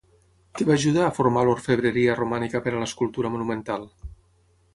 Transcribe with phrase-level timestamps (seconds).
[0.59, 3.87] Què va ajudar a formar l'orfebreria romànica per a l'escultura monumental?